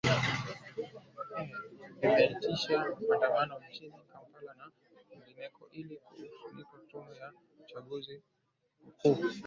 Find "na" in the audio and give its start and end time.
4.59-4.65